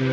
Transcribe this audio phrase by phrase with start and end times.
[0.00, 0.06] 哎、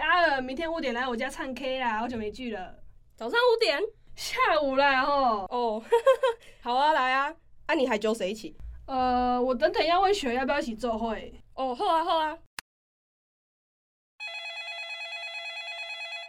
[0.00, 2.74] 阿尔，明天五点来我家唱 K 啦，好久没聚了。
[3.14, 3.78] 早上五点
[4.16, 5.12] 下午啦，吼。
[5.50, 5.82] 哦，
[6.62, 7.30] 好啊，来啊，
[7.66, 8.56] 啊你还揪谁一起？
[8.86, 11.38] 呃，我等等要问雪要不要一起做会。
[11.56, 12.38] 哦，好啊好啊，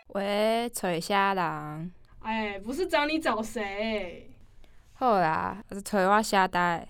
[0.10, 1.91] 喂，找啥人？
[2.20, 4.32] 哎，不是找你找谁，
[4.94, 6.88] 好啦，是找我啥代？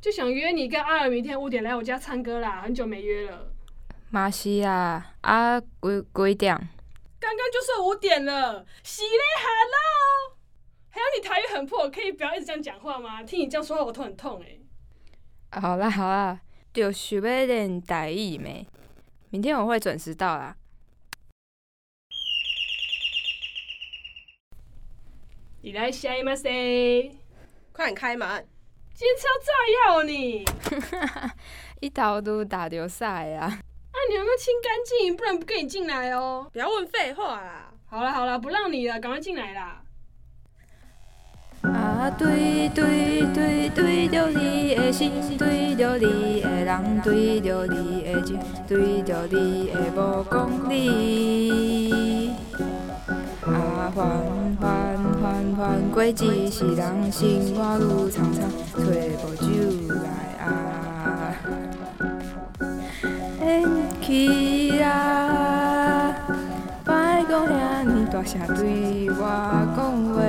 [0.00, 3.50] 就想约你跟阿尔明天五点来我家唱歌啦，很久没约了。
[4.10, 5.66] 嘛是啊，啊几
[6.14, 6.54] 几点？
[7.18, 10.36] 刚刚就说五点了，喜嘞，hello。
[10.90, 13.22] 还有你台语很破，可以不要一直这样讲话吗？
[13.22, 14.58] 听你这样说话我头很痛哎、
[15.50, 16.38] 啊好啦好啦，
[16.72, 18.66] 就想要练台语咩？
[19.30, 20.54] 明天我会准时到啦。
[25.64, 26.36] 你来下吗？
[26.36, 27.10] 谁？
[27.72, 28.28] 快点开门！
[28.92, 29.50] 今天炸
[29.94, 30.44] 药你？
[31.80, 33.46] 一头都打着赛啊！
[33.46, 35.16] 啊，你有没有清干净？
[35.16, 36.46] 不然不跟你进来哦。
[36.52, 37.72] 不要问废话啦。
[37.86, 39.80] 好了好了，不让你了，赶快进来啦。
[41.62, 52.34] 啊对对对对着你的心，对着你的人，对着你的情，对着你的无讲理。
[53.46, 54.93] 啊缓缓
[55.24, 58.44] 缓缓过一世人，生活愈长长，
[58.74, 59.46] 找无酒
[59.94, 60.04] 来
[60.44, 60.44] 啊。
[63.40, 63.42] 演
[64.02, 66.14] 起啊，
[66.84, 66.92] 莫
[67.26, 69.18] 讲遐尼大声对我
[69.74, 69.78] 讲
[70.12, 70.20] 话。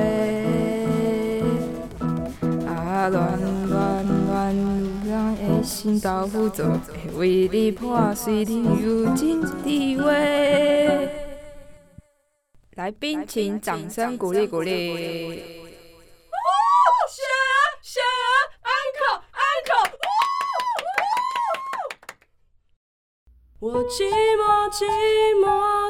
[2.65, 3.75] 啊，乱乱
[4.29, 6.65] 乱，人的心豆腐做，
[7.17, 9.51] 会为你破碎，你有真滋
[10.05, 11.24] 味。
[12.75, 15.41] 来宾，请掌声鼓励鼓励。
[23.59, 24.03] 我寂
[24.35, 24.85] 寞寂
[25.39, 25.84] 寞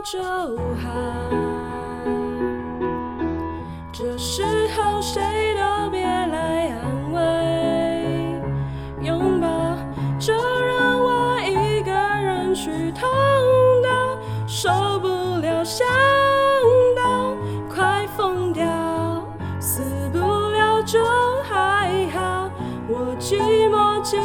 [24.05, 24.16] 寂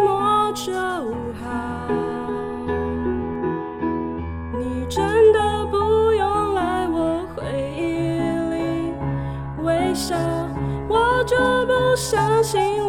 [0.00, 0.70] 寞就
[1.40, 1.88] 好。
[4.58, 8.20] 你真的不用来我回忆
[8.50, 8.92] 里
[9.62, 10.14] 微笑，
[10.86, 12.86] 我就不相信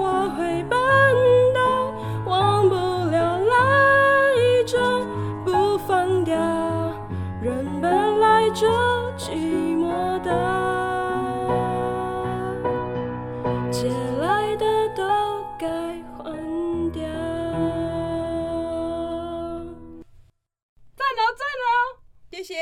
[22.52, 22.58] 谢。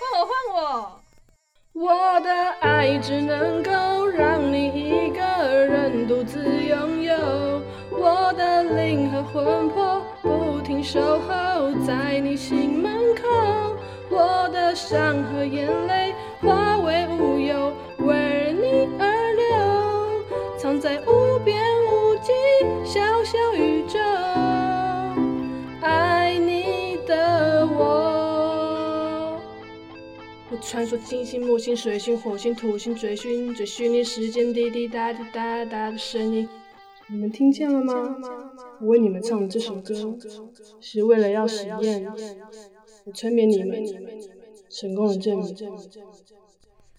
[0.00, 1.00] 换我换我。
[1.74, 2.30] 我的
[2.60, 5.20] 爱只能够让你一个
[5.66, 7.14] 人独自拥有，
[7.90, 13.28] 我的灵和魂魄不停守候在你心门口，
[14.08, 17.72] 我的伤和眼泪化为乌有，
[30.72, 36.48] 穿梭金星、木星、水星、火星、土星，追寻追寻你时间滴滴答滴答答的声音。
[37.08, 38.16] 你们听见了吗？
[38.80, 39.94] 我为你们唱的这首歌，
[40.80, 42.10] 是为了要实验，
[43.04, 43.84] 我催眠你们，
[44.70, 45.54] 成功的证明。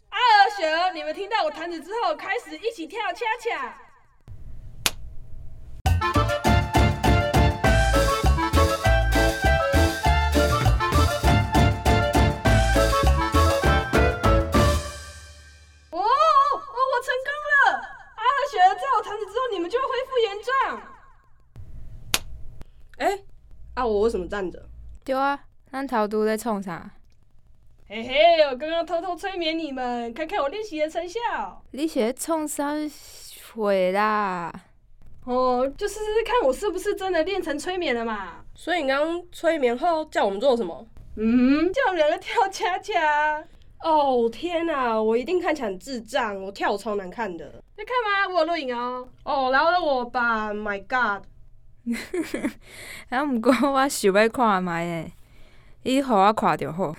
[0.10, 3.76] 阿尔雪儿，你们听到我弹指之后，开始一起跳恰恰。
[17.04, 17.82] 成功了！
[18.16, 20.82] 阿尔雪儿，在我弹指之后，你们就会恢复原状。
[22.98, 23.20] 哎、
[23.76, 24.64] 啊，我为什么站着？
[25.04, 25.38] 对啊，
[25.72, 26.90] 那头拄咧创啥？
[27.90, 31.20] 嘿嘿，我刚刚偷偷催眠你们，看看我练习的成效。
[31.72, 32.72] 你是咧创啥
[33.54, 34.54] 会啦？
[35.26, 38.44] 哦，就试试看我是不是真的练成催眠了嘛。
[38.56, 40.88] 所以你刚刚催眠后叫我们做什么？
[41.18, 43.44] 嗯，叫我们两个跳恰恰。
[43.84, 47.46] 哦天哪，我一定看起来很智障，我跳舞超难看的。
[47.76, 48.34] 在看吗？
[48.34, 49.08] 我有录影哦。
[49.24, 51.24] 哦，饶了我吧，My God！
[53.10, 55.12] 啊， 毋过我想要看觅诶，
[55.84, 56.96] 伊互我看着好。